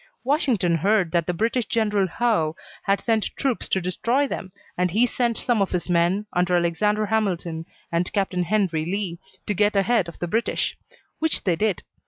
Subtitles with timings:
[0.23, 5.05] Washington heard that the British General Howe had sent troops to destroy them, and he
[5.05, 10.07] sent some of his men, under Alexander Hamilton and Captain Henry Lee, to get ahead
[10.07, 10.75] of the British;
[11.19, 11.83] which they did.